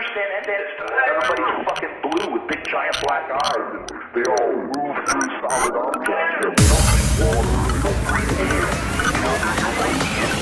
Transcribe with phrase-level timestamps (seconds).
[0.00, 0.44] understand that?
[0.46, 0.60] that
[1.12, 3.84] everybody's fucking blue with big giant black eyes, and
[4.14, 6.40] they all move through solid objects.
[6.40, 8.64] They don't breathe water, they don't breathe air.
[9.20, 10.39] Know, there's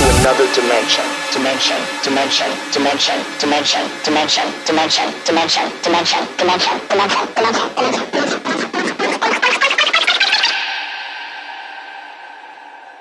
[0.00, 1.04] to another dimension.
[1.32, 8.00] Dimension, dimension, dimension, dimension, dimension, dimension, dimension, dimension, dimension, dimension, dimension, dimension.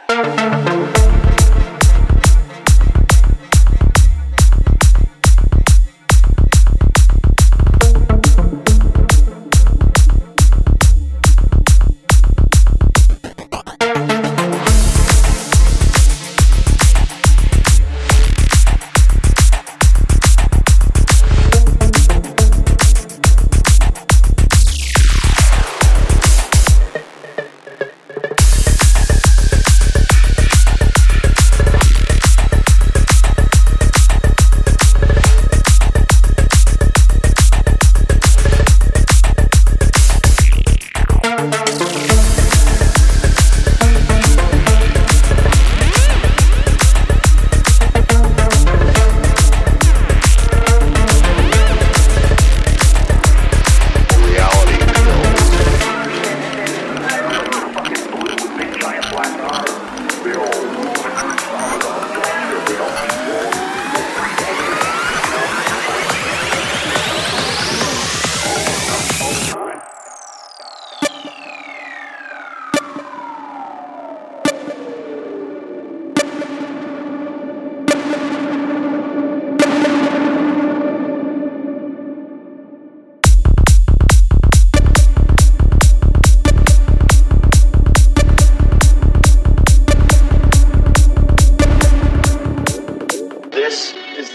[0.09, 0.59] Reality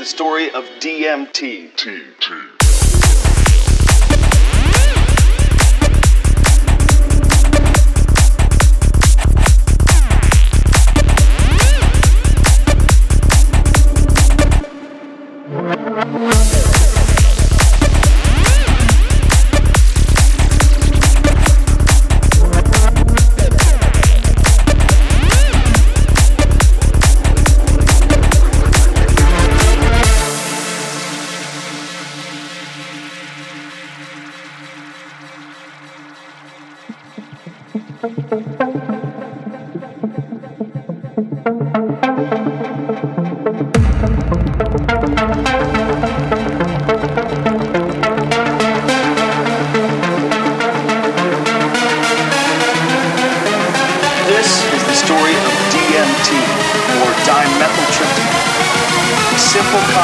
[0.05, 1.33] the story of DMT.
[1.33, 2.64] T, T.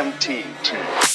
[0.00, 1.09] MTT.